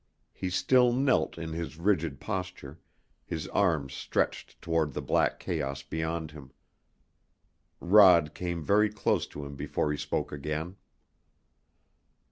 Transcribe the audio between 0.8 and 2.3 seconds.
knelt in his rigid